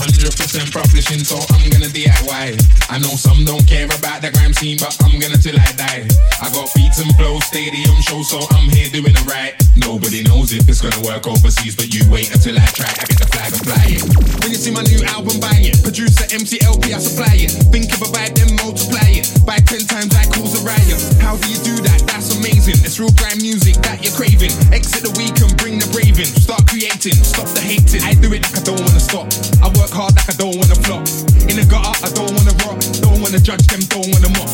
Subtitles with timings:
[0.00, 2.56] 100% publishing, so I'm gonna DIY.
[2.88, 6.08] I know some don't care about the grime scene, but I'm gonna till I die.
[6.40, 9.52] I got beats and flow, stadium show, so I'm here doing it right.
[9.76, 12.88] Nobody knows if it's gonna work overseas, but you wait until I try.
[12.88, 14.02] I get the flag and fly it.
[14.40, 15.76] When you see my new album, buy it.
[15.84, 17.52] Producer MCLP, I supply it.
[17.68, 19.28] Think of a vibe, then multiply it.
[19.44, 20.96] By 10 times, I cause a riot.
[21.20, 22.08] How do you do that?
[22.08, 22.80] That's amazing.
[22.88, 24.52] It's real grime music that you're craving.
[24.72, 26.28] Exit the week and bring the braving.
[26.40, 28.00] Start creating, stop the hating.
[28.00, 29.28] I do it like I don't wanna stop.
[29.60, 31.02] I work hard like I don't wanna flop.
[31.50, 32.78] In the gutter, I don't wanna rock.
[33.02, 34.50] Don't wanna judge them, don't wanna mock.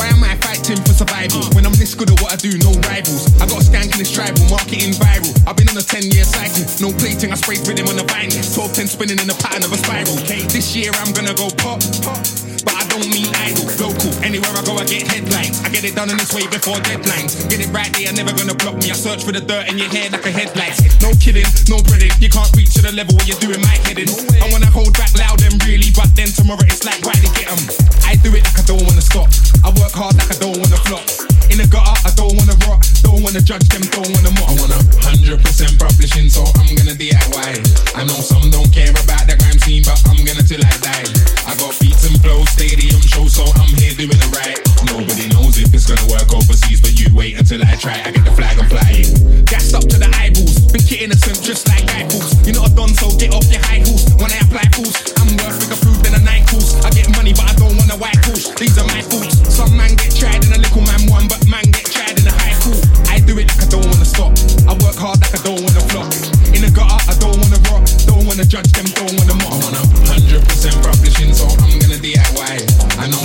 [0.00, 1.44] Why am I fighting for survival?
[1.52, 3.28] When I'm this good at what I do, no rivals.
[3.40, 5.30] I got a skank in this tribal, marketing viral.
[5.46, 6.64] I've been on a 10 year cycle.
[6.80, 8.40] No plating, I sprayed with him on the vinyl.
[8.54, 10.16] 12 10 spinning in the pattern of a spiral.
[10.48, 12.20] This year I'm gonna go pop, pop.
[12.64, 13.68] But I don't mean idle.
[14.22, 15.62] Anywhere I go, I get headlines.
[15.64, 17.48] I get it done in this way before deadlines.
[17.48, 18.90] Get it right, they are never gonna block me.
[18.90, 20.74] I search for the dirt in your hair like a headlight.
[21.00, 22.12] No kidding, no breading.
[22.20, 24.10] You can't reach to the level where you're doing my heading.
[24.42, 27.48] I wanna hold back loud and really, but then tomorrow it's like, why they get
[27.48, 27.62] 'em?
[28.04, 29.28] I do it like I don't wanna stop.
[29.64, 31.37] I work hard like I don't wanna flop.
[31.48, 32.84] In the gutter, I don't wanna rock.
[33.02, 34.52] Don't wanna judge them, don't wanna mock.
[34.52, 37.52] I want a hundred percent publishing, so I'm gonna DIY.
[37.96, 41.08] I know some don't care about the grime scene, but I'm gonna till I die.
[41.48, 44.60] I got beats and flow, stadium show, so I'm here doing it right.
[44.92, 47.96] Nobody knows if it's gonna work overseas, but you wait until I try.
[48.04, 49.10] I get the flag and fly it.
[49.48, 52.36] Gassed up to the eyeballs, think you're innocent, just like eyeballs.
[52.44, 54.04] You're not a don, so get off your high horse.
[54.20, 56.76] When I apply fools, I'm worth bigger food than a night course.
[56.84, 58.52] I get money, but I don't want a white horse.
[58.60, 59.32] These are my fools.
[59.48, 62.80] Some man get tried and a little man one, but man get in high school.
[63.06, 64.32] I do it like I don't wanna stop.
[64.66, 66.10] I work hard like I don't wanna flop.
[66.56, 67.86] In the gutter, I don't wanna rock.
[68.08, 69.54] Don't wanna judge them, don't wanna mock.
[69.54, 72.56] I want a hundred percent publishing, so I'm gonna DIY.
[72.98, 73.22] I know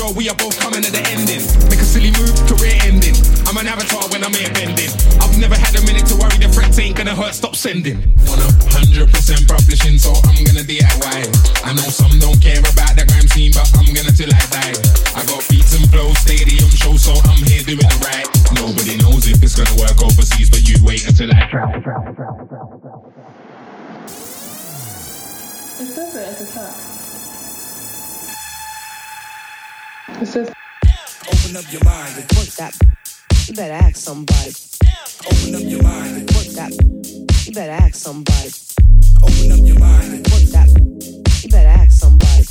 [0.00, 1.44] sure we are both coming at the ending.
[1.68, 3.12] Make a silly move, career ending.
[3.44, 4.88] I'm an avatar when I'm here bending.
[5.20, 8.00] I've never had a minute to worry, the threats ain't gonna hurt, stop sending.
[8.24, 11.20] Want a hundred percent publishing, so I'm gonna DIY.
[11.68, 14.72] I know some don't care about the grime scene, but I'm gonna till I die.
[15.12, 18.24] I got beats and flow, stadium show, so I'm here doing it right.
[18.56, 21.68] Nobody knows if it's gonna work overseas, but you wait until I try.
[25.80, 26.99] It says it at the top.
[30.20, 30.52] It says
[31.32, 32.76] Open up your mind and Work that.
[33.48, 34.52] You better ask somebody.
[35.26, 36.72] open up your mind and Work that.
[37.46, 38.50] You better ask somebody.
[39.22, 40.68] open up your mind and Work that.
[41.42, 42.44] You better ask somebody.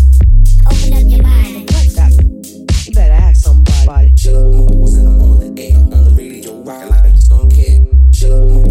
[0.65, 2.87] Open up your mind and Work that.
[2.87, 4.17] You better ask somebody.
[4.17, 7.85] Sugar moves in the air on the radio, rockin' like I just don't care.
[8.11, 8.68] Sugar moves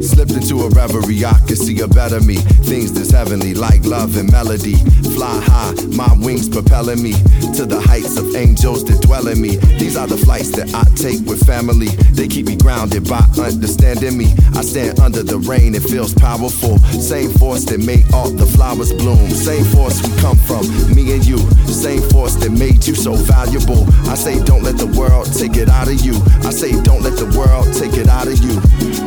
[0.00, 1.24] Slipped into a reverie.
[1.24, 2.36] I see a better me.
[2.64, 4.76] Things that's heavenly, like love and melody.
[5.14, 7.12] Fly high, my wings propelling me
[7.56, 9.56] to the heights of angels that dwell in me.
[9.78, 11.88] These are the flights that I take with family.
[12.16, 14.32] They keep me grounded by understanding me.
[14.54, 16.78] I stand under the rain, it feels powerful.
[16.96, 19.28] Same force that made all the flowers bloom.
[19.30, 20.64] Same force we come from,
[20.94, 21.38] me and you.
[21.68, 23.84] Same force that made you so valuable.
[24.08, 26.14] I say, don't let the world take it out of you.
[26.48, 28.56] I say, don't let the world take it out of you.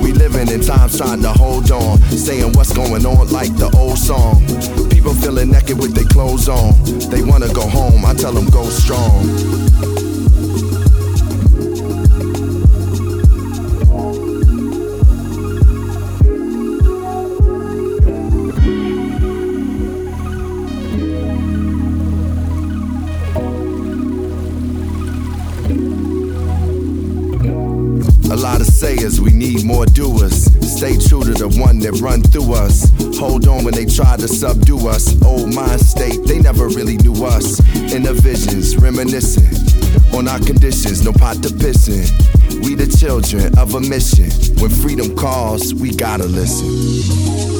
[0.01, 1.97] We living in times trying to hold on,
[2.55, 4.45] what's going on like the old song.
[4.89, 6.73] People feeling naked with their clothes on.
[7.09, 9.29] They wanna go home, I tell them go strong.
[28.31, 30.20] A lot of sayers, we need more doers.
[30.81, 32.89] Stay true to the one that run through us.
[33.19, 35.13] Hold on when they try to subdue us.
[35.21, 37.59] Old mind state, they never really knew us.
[37.93, 39.45] In the visions, reminiscing
[40.11, 42.09] on our conditions, no pot to piss in.
[42.63, 44.31] We the children of a mission.
[44.57, 47.50] When freedom calls, we gotta listen.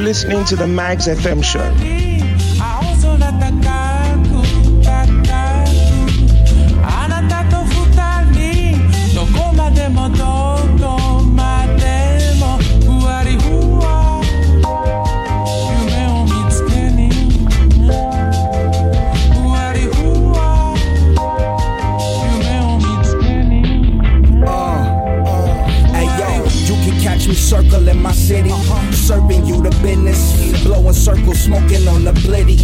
[0.00, 1.60] Are listening to the Magz FM show.
[27.30, 28.50] Me circling my city,
[29.10, 32.58] serving you the business, blowing circles, smoking on the blitty.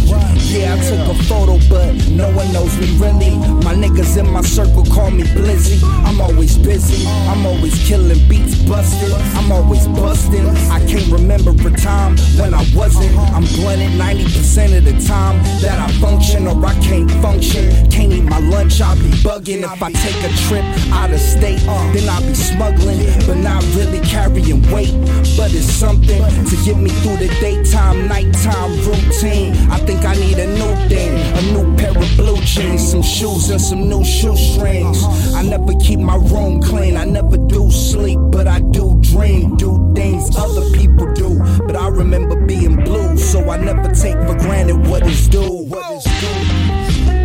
[0.49, 3.35] Yeah, I took a photo, but no one knows me really.
[3.65, 5.77] My niggas in my circle call me Blizzy.
[6.05, 9.11] I'm always busy, I'm always killing beats, busted.
[9.35, 10.47] I'm always busting.
[10.71, 13.13] I can't remember a time when I wasn't.
[13.35, 17.89] I'm blunted 90% of the time that I function or I can't function.
[17.91, 19.63] Can't eat my lunch, I'll be bugging.
[19.63, 20.63] If I take a trip
[20.93, 21.59] out of state,
[21.93, 24.95] then I'll be smuggling, but not really carrying weight.
[25.35, 29.51] But it's something to get me through the daytime, nighttime routine.
[29.69, 33.01] I think I need need a new thing, a new pair of blue jeans, some
[33.01, 35.03] shoes and some new shoestrings.
[35.33, 39.91] I never keep my room clean, I never do sleep, but I do dream, do
[39.95, 41.39] things other people do.
[41.65, 45.91] But I remember being blue, so I never take for granted what is due, what
[45.93, 46.37] is due.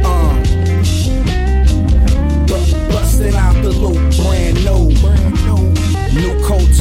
[0.05, 0.35] Uh.
[2.47, 5.63] B- busting out the loop, brand new, brand new,
[6.15, 6.33] new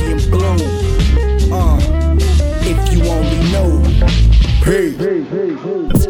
[0.01, 0.57] and blue.
[1.53, 1.77] Uh,
[2.63, 3.91] if you only know,
[4.63, 6.00] Peace.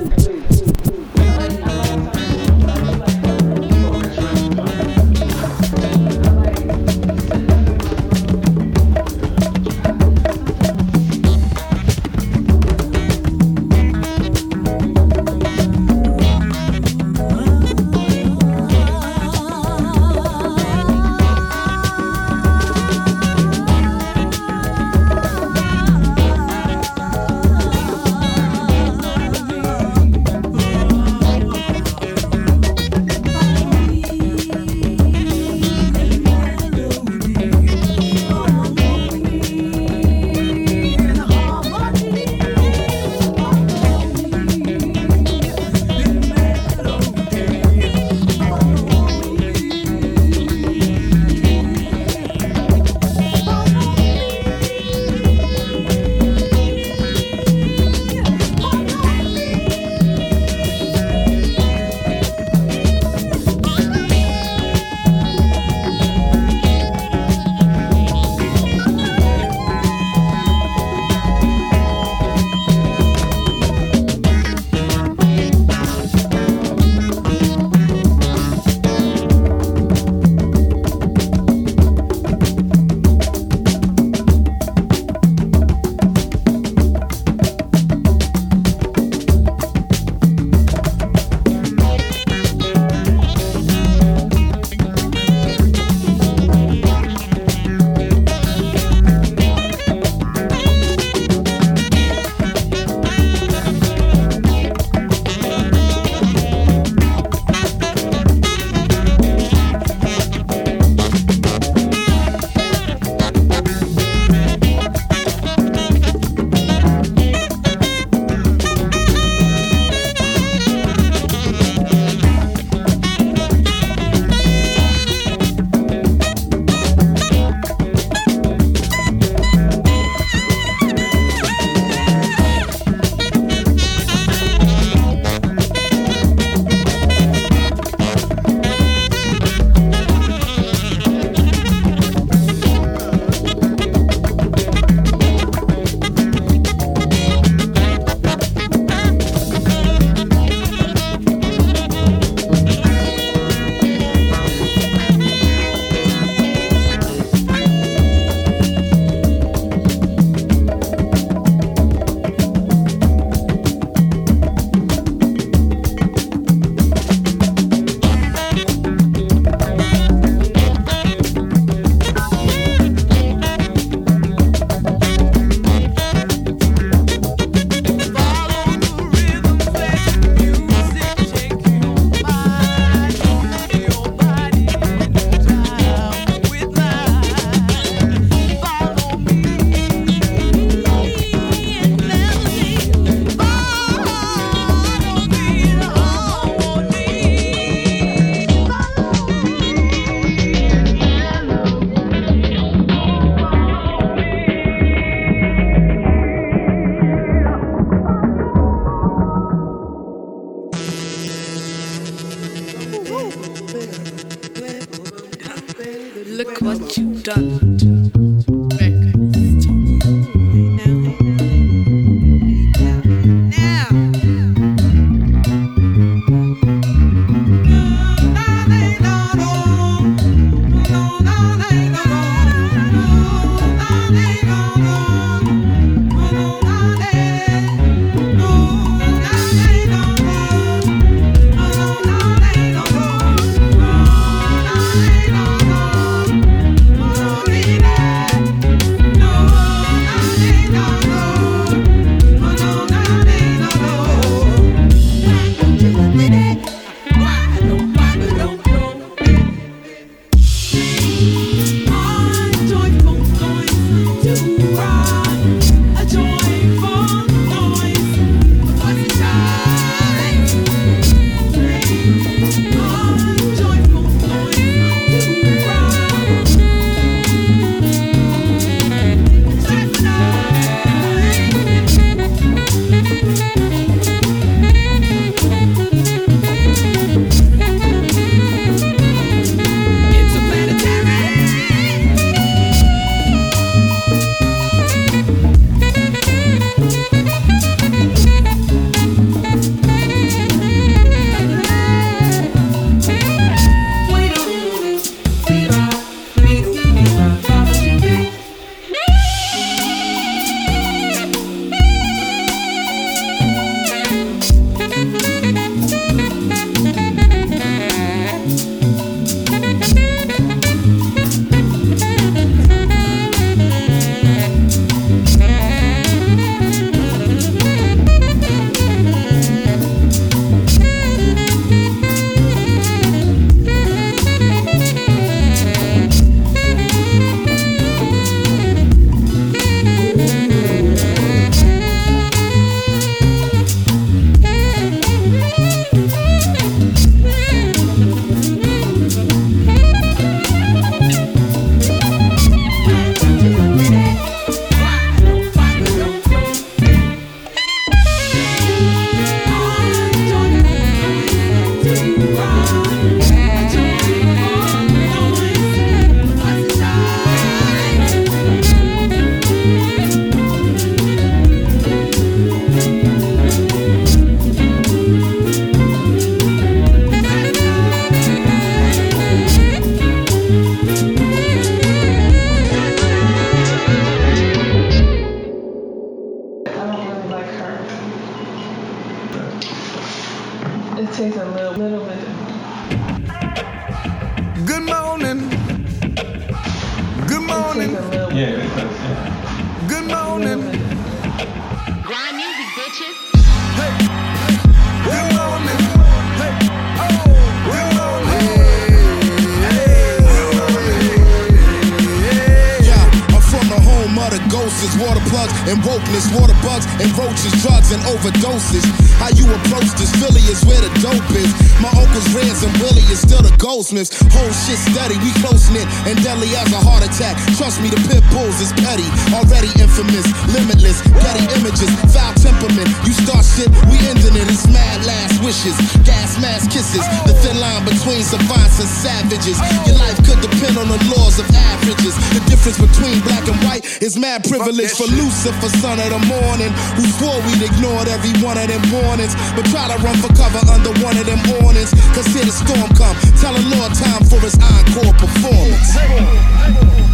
[444.32, 448.68] Mad privilege for Lucifer, son of the morning, who swore we'd ignored every one of
[448.68, 451.92] them warnings, but try to run for cover under one of them awnings.
[452.16, 455.96] Cause here the storm come, tell the Lord time for his encore performance.
[455.96, 456.40] Good morning.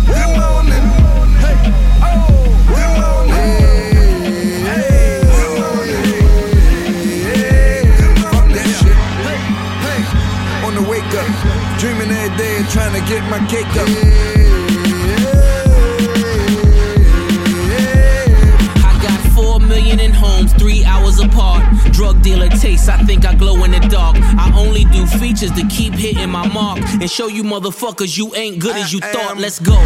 [0.05, 0.56] Hey.
[26.43, 29.37] My mark and show you motherfuckers you ain't good as you thought.
[29.37, 29.77] Let's go.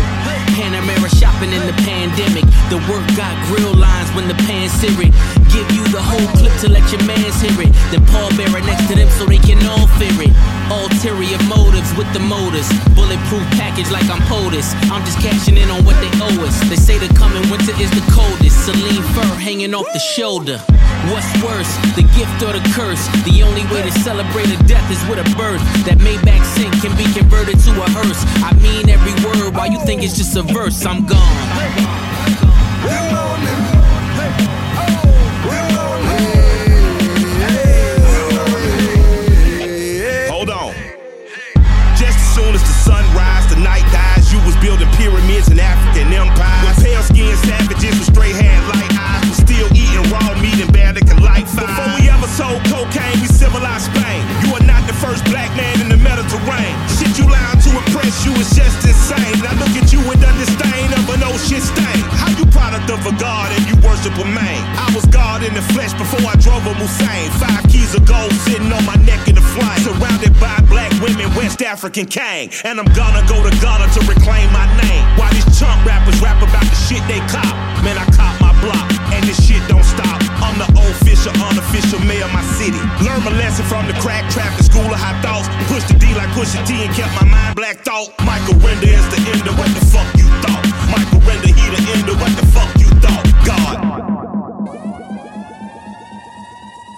[0.58, 2.44] Panamera shopping in the pandemic.
[2.70, 5.14] The work got grill lines when the pan's seared.
[5.56, 7.72] Give you the whole clip to let your mans hear it.
[7.92, 10.61] Then Paul Bearer next to them so they can all fear it.
[10.72, 12.68] Ulterior motives with the motors.
[12.96, 14.72] Bulletproof package like I'm POTUS.
[14.88, 16.56] I'm just cashing in on what they owe us.
[16.70, 18.56] They say the coming winter is the coldest.
[18.66, 20.58] Celine fur hanging off the shoulder.
[21.12, 23.04] What's worse, the gift or the curse?
[23.28, 25.62] The only way to celebrate a death is with a birth.
[25.84, 28.24] That Maybach sink can be converted to a hearse.
[28.40, 32.01] I mean every word, while you think it's just a verse, I'm gone.
[58.26, 59.40] You is just insane.
[59.48, 62.02] I look at you with the disdain of an ocean stain.
[62.20, 64.60] How you product of a god and you worship a man?
[64.76, 67.32] I was God in the flesh before I drove a Hussein.
[67.40, 69.80] Five keys of gold sitting on my neck in the flame.
[69.88, 72.52] Surrounded by black women, West African king.
[72.68, 75.04] And I'm gonna go to Ghana to reclaim my name.
[75.16, 77.56] While these chump rappers rap about the shit they cop.
[77.84, 80.31] Man, I cop my block, and this shit don't stop.
[80.52, 82.76] I'm the official, unofficial mayor of my city.
[83.00, 85.48] Learn my lesson from the crack traffic school of high thoughts.
[85.72, 88.12] Push the D like push the T and kept my mind black thought.
[88.28, 90.60] Michael Render is the end of what the fuck you thought.
[90.92, 93.24] Michael Render, he the end of what the fuck you thought.
[93.48, 93.80] God.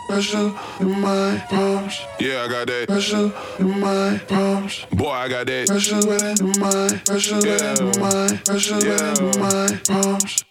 [0.10, 0.50] Pressure
[0.82, 2.02] in my palms.
[2.20, 2.86] Yeah, I got that.
[2.88, 4.86] Pressure in my palms.
[4.92, 5.68] Boy, I got that.
[5.68, 10.44] Pressure in my, pressure in my, pressure in my palms.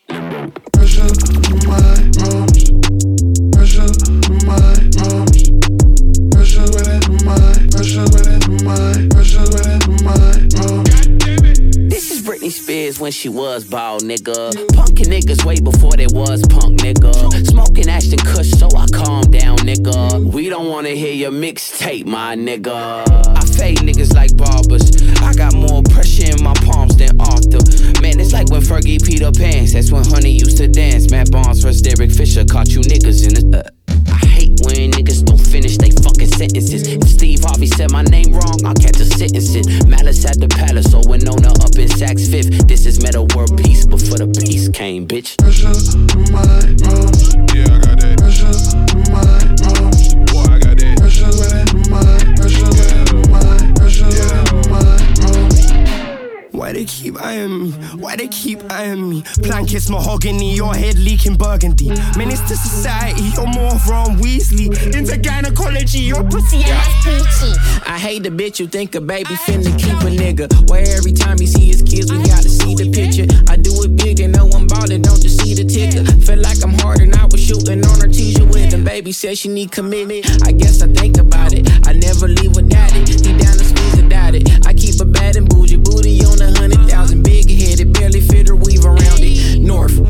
[0.71, 1.11] Pressure
[1.51, 2.52] in my palms.
[11.89, 14.53] This is Britney Spears when she was bald, nigga.
[14.77, 17.13] Punkin' niggas way before they was punk, nigga.
[17.49, 20.33] Smoking Ashton Kush, so I calm down, nigga.
[20.33, 23.03] We don't wanna hear your mixtape, my nigga.
[23.37, 24.93] I fade niggas like barbers.
[25.23, 27.63] I got more pressure in my palms than Arthur.
[28.01, 29.73] Man, it's like when Fergie Peter Pants.
[29.73, 31.11] That's when Honey used to dance.
[31.11, 31.83] Matt Barnes vs.
[31.83, 33.67] Derek Fisher caught you niggas in the.
[33.67, 33.71] Uh,
[34.07, 35.91] I hate when niggas don't finish they
[36.43, 36.89] sentences.
[36.89, 39.55] If Steve Harvey said my name wrong, I'll catch a sentence.
[39.87, 42.67] Malice at the palace, so Winona up in Saks Fifth.
[42.67, 45.39] This is Metta World Peace, before the peace came, bitch.
[45.39, 46.43] In my
[46.83, 47.35] palms.
[47.55, 48.19] Yeah, I got that.
[48.91, 50.15] In my palms.
[50.33, 50.99] Boy, I got that.
[50.99, 51.62] Pressure
[56.73, 57.71] Why they keep eyeing me?
[58.01, 59.23] Why they keep eyeing me?
[59.43, 61.89] Blankets mahogany, your head leaking burgundy.
[61.89, 64.73] To society, you're more Ron Weasley.
[64.97, 67.53] Into gynecology, your pussy ass peachy.
[67.87, 70.71] I hate the bitch you think a baby finna keep a nigga.
[70.71, 73.29] Where every time he see his kids, we gotta see the picture.
[73.53, 76.05] I do it big and I'm ballin', don't just see the ticker.
[76.25, 78.83] Feel like I'm hard and I was shooting on her teaser with him.
[78.83, 80.25] Baby said she need commitment.
[80.43, 81.69] I guess I think about it.
[81.87, 83.09] I never leave without it.
[83.11, 83.65] He down to
[83.97, 84.67] without it.
[84.67, 87.23] I keep a bad and bougie booty on a hundred thousand.
[87.23, 89.61] Big headed, barely fit or weave around it.
[89.61, 90.01] North.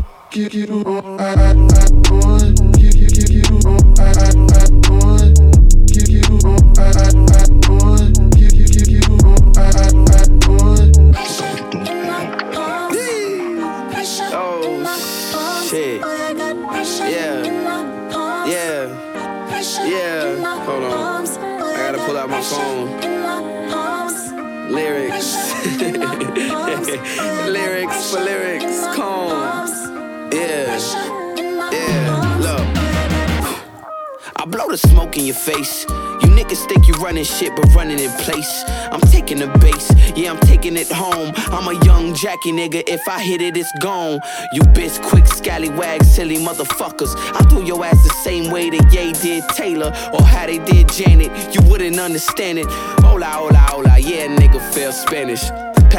[40.91, 41.33] Home.
[41.35, 44.19] I'm a young Jackie nigga, if I hit it, it's gone.
[44.53, 47.13] You bitch, quick scallywag, silly motherfuckers.
[47.33, 50.89] I do your ass the same way that Ye did Taylor, or how they did
[50.89, 51.31] Janet.
[51.53, 52.67] You wouldn't understand it.
[52.69, 55.43] Hola, hola, hola, yeah, nigga feel Spanish.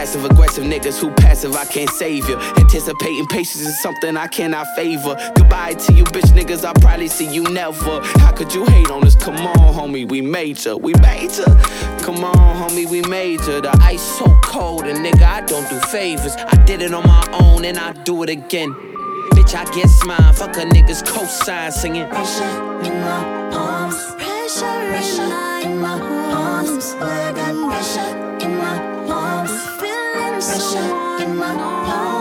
[0.05, 2.37] Passive aggressive niggas who passive, I can't save you.
[2.59, 5.17] Anticipating patience is something I cannot favor.
[5.35, 8.03] Goodbye to you bitch niggas, I'll probably see you never.
[8.19, 9.15] How could you hate on us?
[9.15, 11.47] Come on, homie, we major, we major.
[12.05, 13.63] Come on, homie, we major.
[13.63, 16.37] The ice so cold, and nigga, I don't do favors.
[16.37, 18.75] I did it on my own, and I do it again.
[19.33, 20.35] Bitch, I get mine.
[20.35, 22.07] Fuck a nigga's cosign singing.
[22.11, 22.45] Pressure
[22.85, 23.97] in my palms.
[24.17, 26.93] Pressure, pressure in my palms.
[26.93, 27.37] Got
[27.71, 29.94] pressure in my palms.
[30.47, 32.14] Pressure in my palms.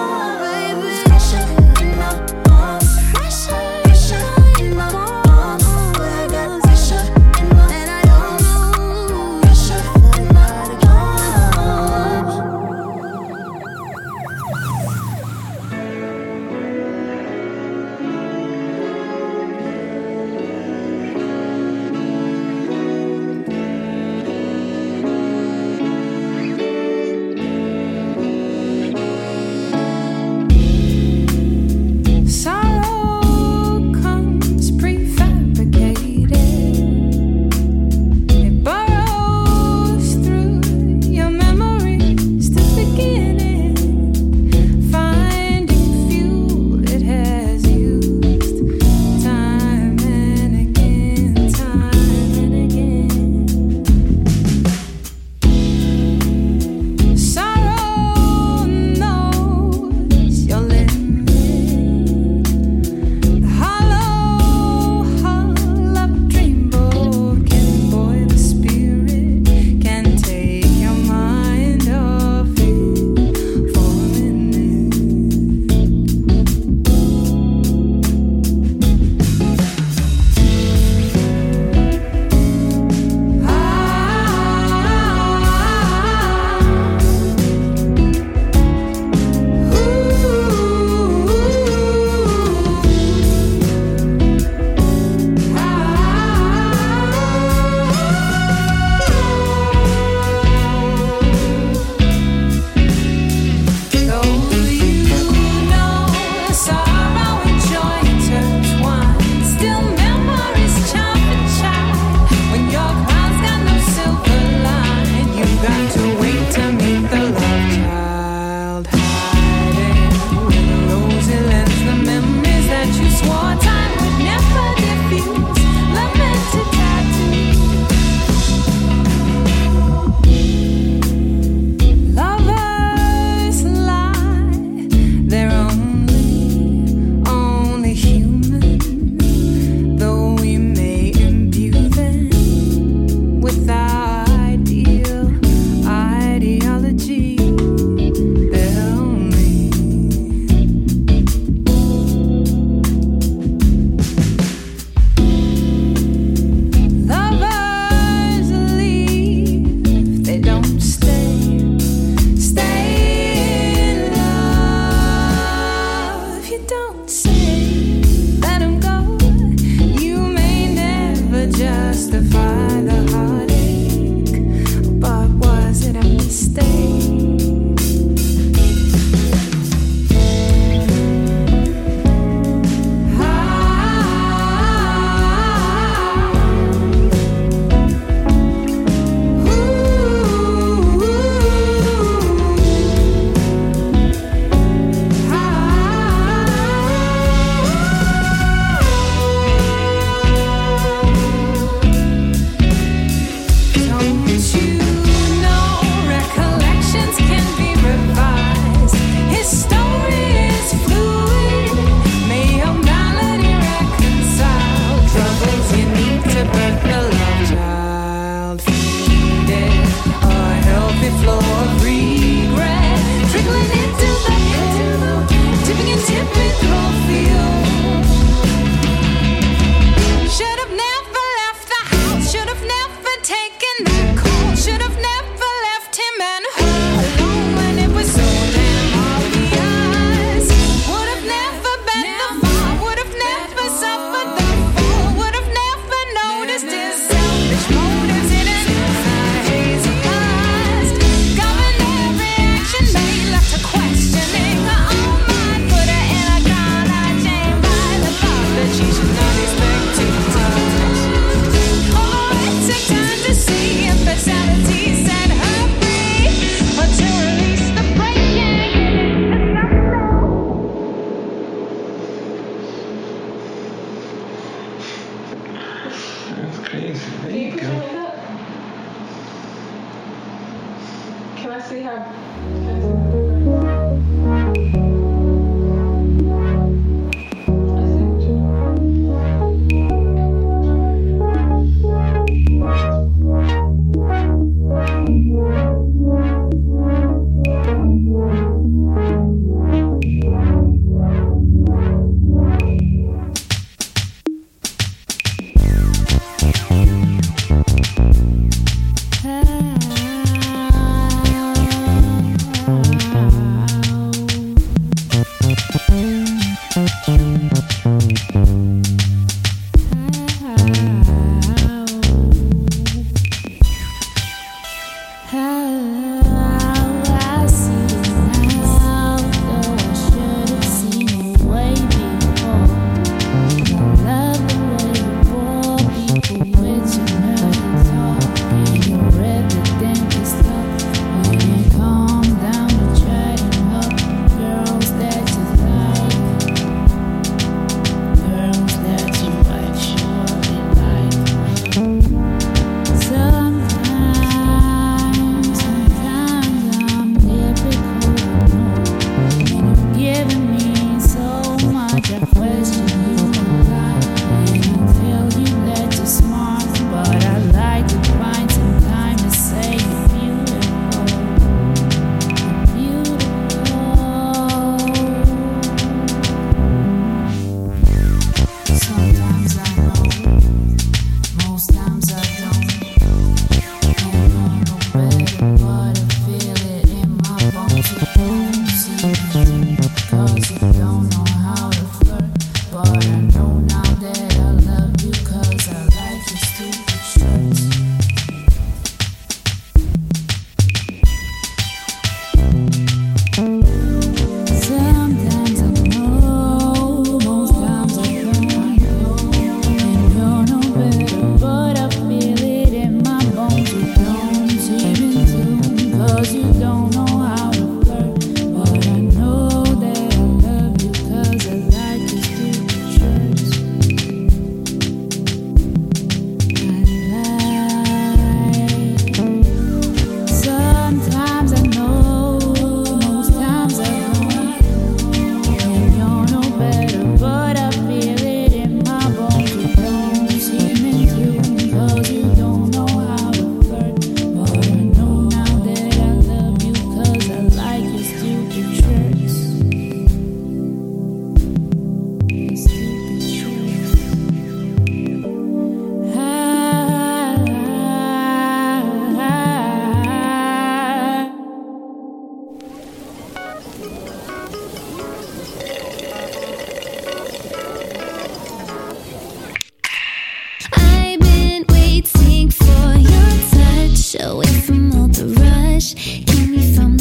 [474.20, 476.93] Away from all the rush, keep me from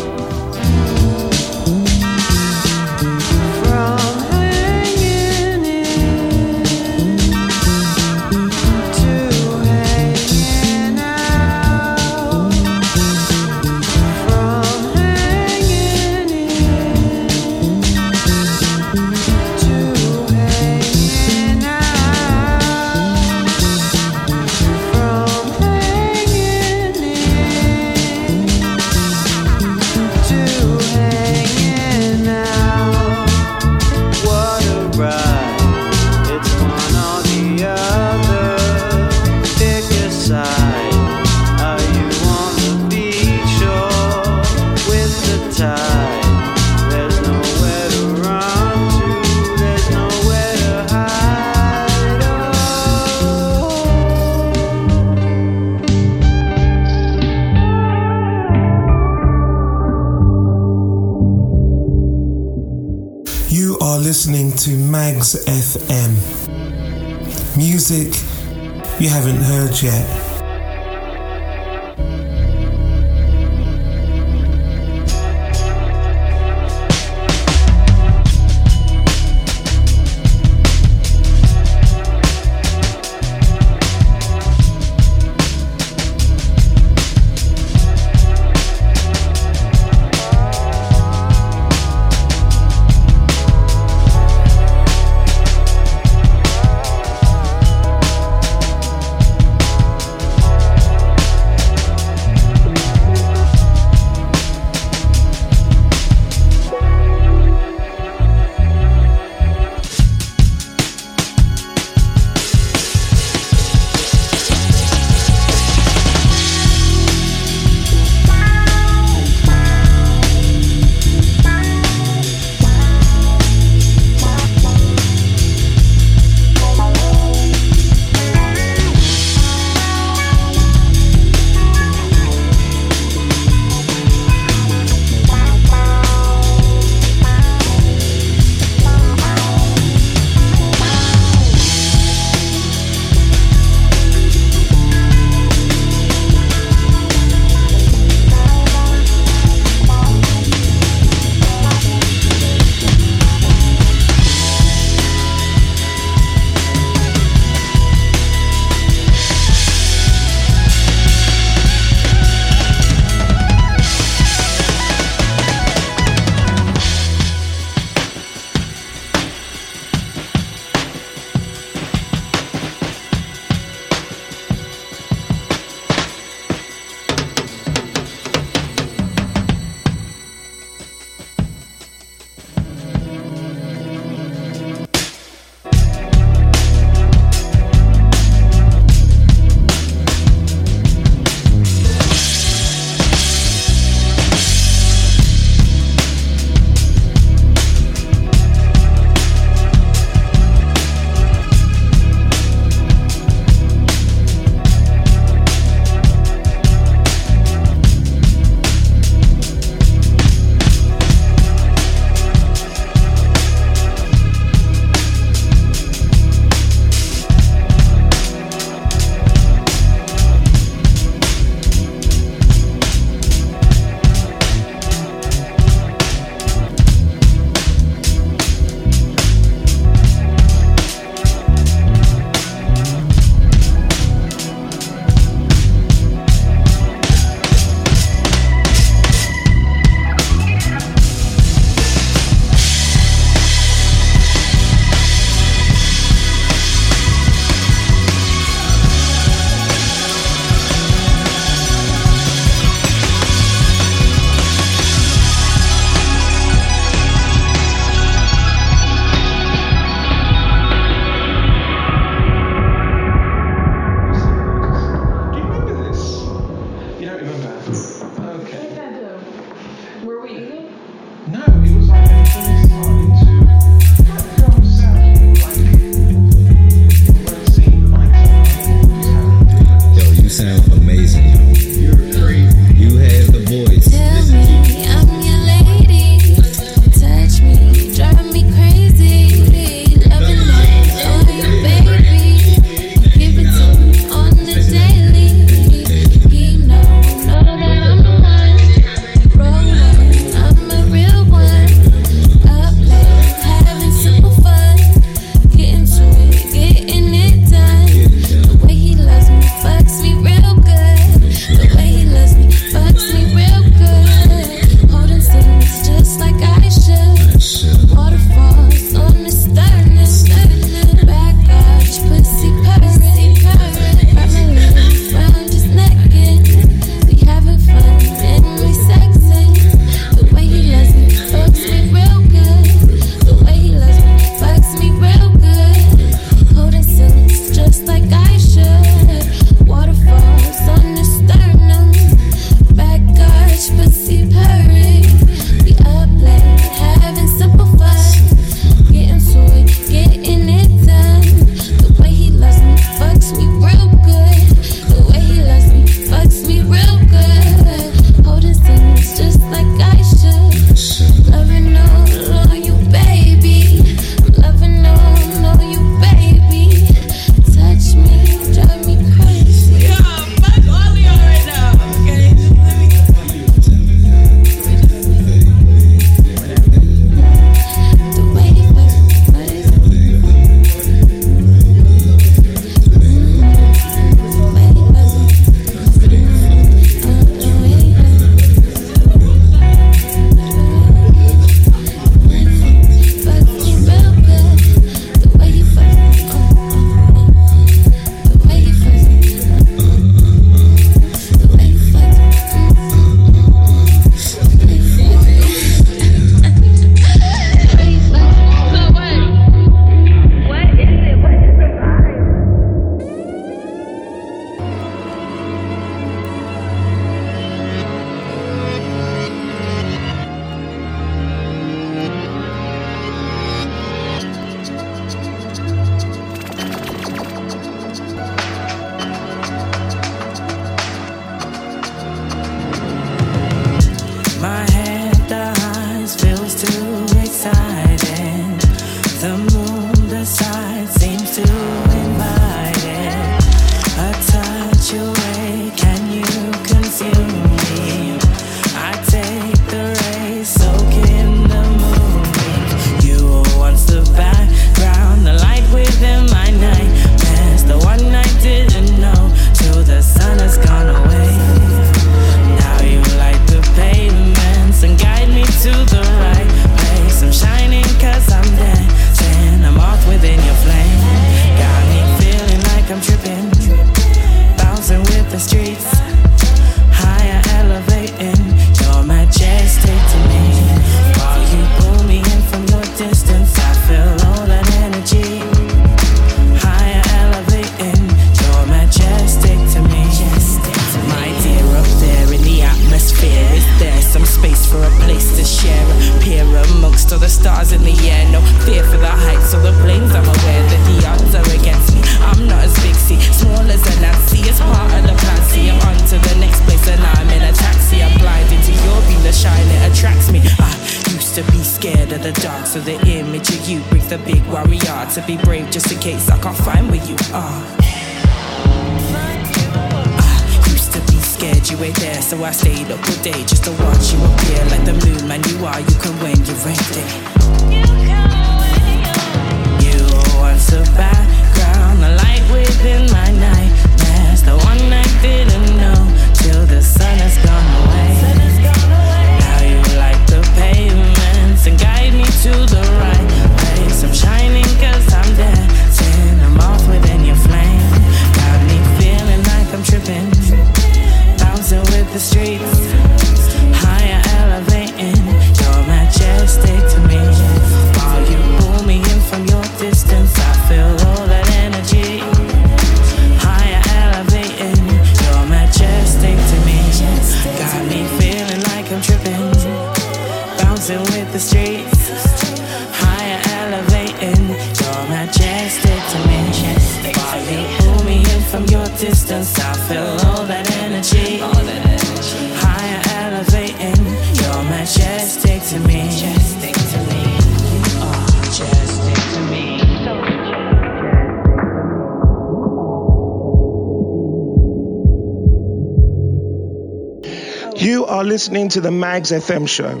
[598.46, 600.00] listening to the Magz FM show.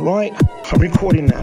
[0.00, 0.32] Right?
[0.72, 1.42] I'm recording now.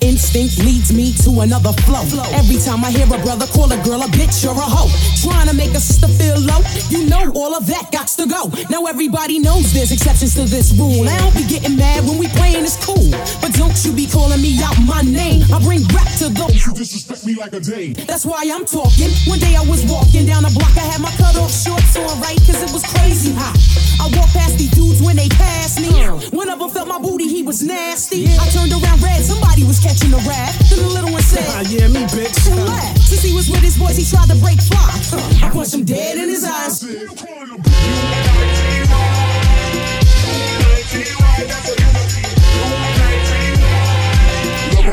[0.00, 2.06] Instinct leads me to another flow.
[2.38, 4.90] Every time I hear a brother call a girl a bitch or a hoe,
[5.22, 8.46] trying to make a sister feel low, you know all of that got to go.
[8.70, 11.08] Now everybody knows there's exceptions to this rule.
[11.08, 13.10] I don't be getting mad when we playing, it's cool.
[13.42, 15.42] But don't you be calling me out my name.
[15.50, 17.94] I bring rap to the You disrespect me like a dame.
[18.06, 19.10] That's why I'm talking.
[19.26, 22.20] One day I was walking down the block, I had my cut off shorts on
[22.22, 23.58] right, cause it was crazy hot.
[23.98, 25.90] I walked past these dudes when they passed me.
[26.30, 28.28] One of them felt my booty, he was nasty.
[28.38, 30.54] I turned around red, somebody was catching a rat.
[30.68, 32.48] Then the little one said, uh, Yeah, me, bitch.
[32.48, 32.98] Who laughed?
[33.02, 34.92] Since he was with his boys, he tried to break fly.
[35.42, 36.84] I punched him dead in his eyes.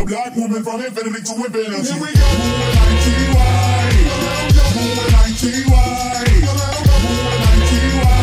[0.05, 1.81] Black woman from infinity to infinity.
[1.83, 2.27] Here we go.
[2.63, 3.43] U-N-I-T-Y.
[4.83, 6.23] U-N-I-T-Y.
[7.43, 8.13] U-N-I-T-Y.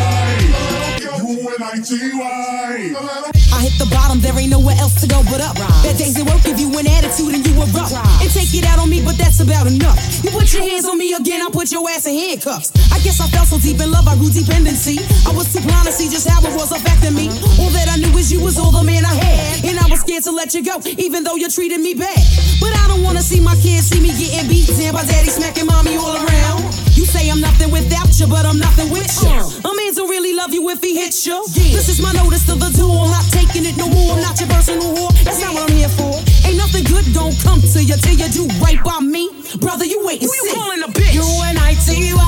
[1.41, 3.30] U-N-I-T-Y
[3.61, 5.53] hit the bottom, there ain't nowhere else to go but up.
[5.85, 7.93] That days at work give you an attitude and you erupt.
[7.93, 9.95] And take it out on me, but that's about enough.
[10.25, 12.73] You put your hands on me again, I'll put your ass in handcuffs.
[12.89, 14.97] I guess I fell so deep in love, I grew dependency.
[15.29, 17.29] I was too blind to see just how it was affecting me.
[17.61, 19.65] All that I knew is you was all the man I had.
[19.69, 22.19] And I was scared to let you go, even though you treated me bad.
[22.59, 25.69] But I don't wanna see my kids see me getting beat down by daddy smacking
[25.69, 26.90] mommy all around.
[27.11, 29.35] You say I'm nothing without you, but I'm nothing with you.
[29.35, 31.43] A man don't really love you if he hits you.
[31.51, 33.03] This is my notice to the door.
[33.03, 34.15] I'm not taking it no more.
[34.15, 35.11] I'm not your personal whore.
[35.27, 36.15] That's not what I'm here for.
[36.47, 39.27] Ain't nothing good don't come to you till you do right by me.
[39.59, 40.55] Brother, you wait and Who you see.
[40.55, 41.11] calling a bitch?
[41.11, 42.23] You and I T Y.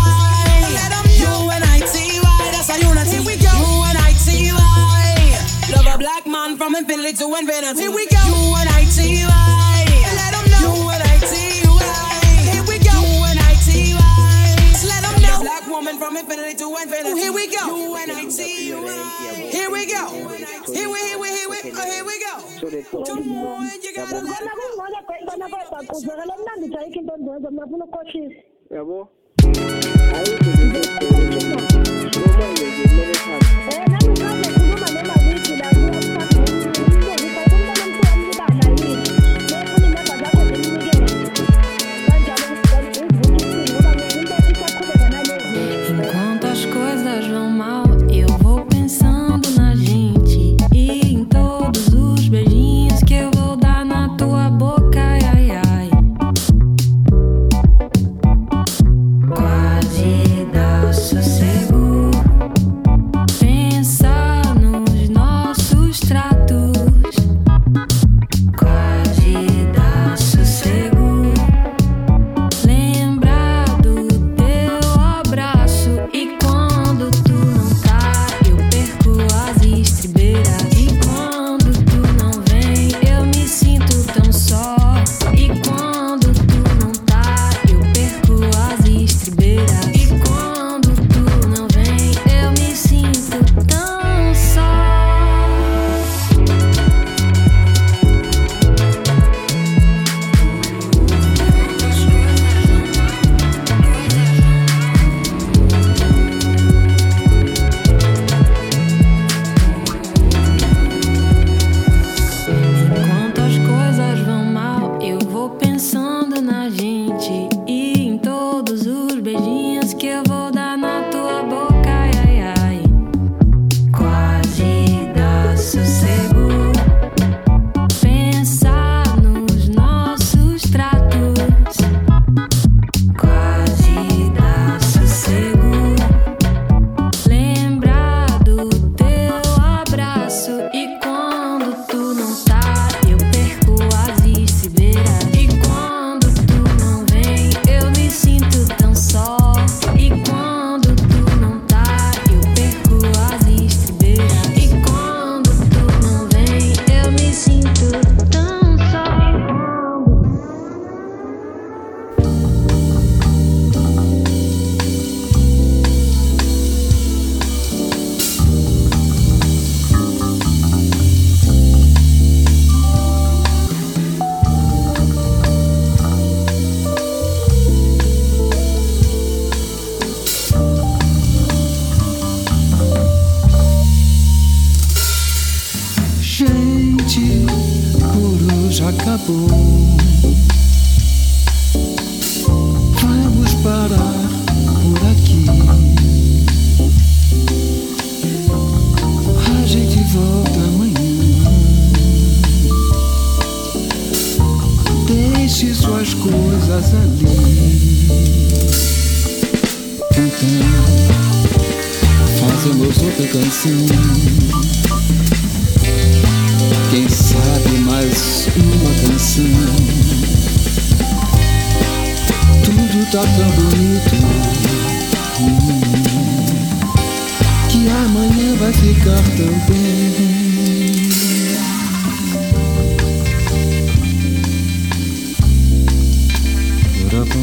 [1.16, 2.50] You and I T Y.
[2.52, 3.16] That's how unity.
[3.16, 3.56] Here we go.
[3.56, 5.80] You and I T Y.
[5.80, 7.88] Love a black man from infinity to infinity.
[7.88, 8.20] Here we go.
[8.28, 9.43] You and I T Y.
[28.76, 28.98] yabo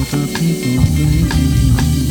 [0.00, 2.09] Por a ponta que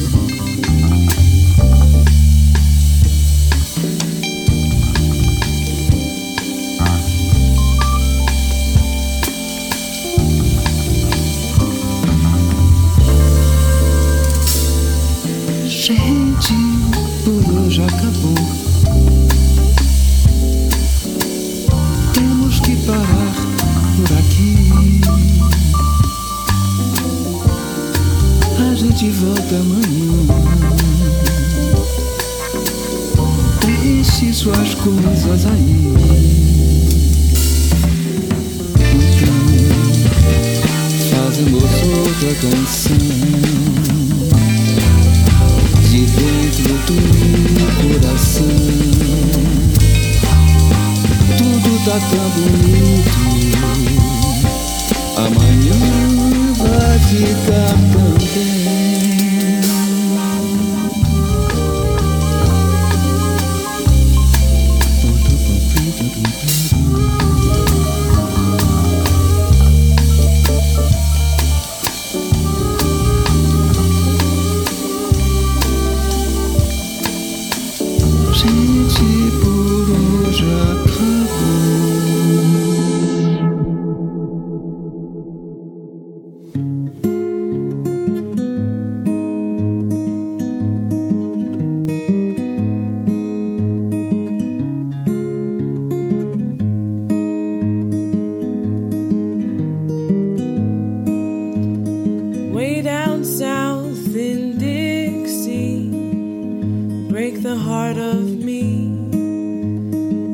[107.19, 108.63] break the heart of me.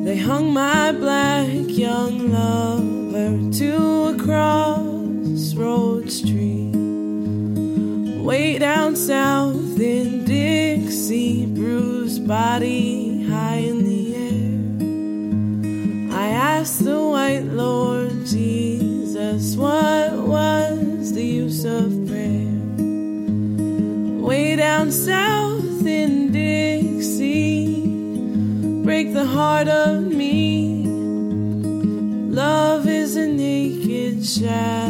[0.06, 3.74] They hung my black young lover to
[4.12, 6.70] a crossroads tree.
[8.30, 14.54] Way down south in Dixie, bruised body high in the air.
[16.24, 22.54] I asked the white Lord Jesus, what was the use of prayer?
[24.22, 25.35] Way down south
[29.26, 30.86] heart of me.
[32.30, 34.85] Love is a naked shadow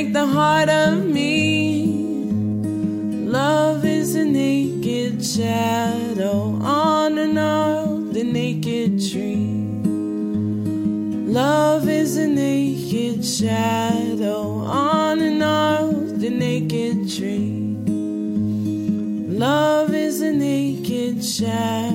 [0.00, 1.84] break the heart of me.
[3.26, 9.58] Love is a naked shadow on an old and naked tree.
[11.30, 17.76] Love is a naked shadow on an old and naked tree.
[19.38, 21.89] Love is a naked shadow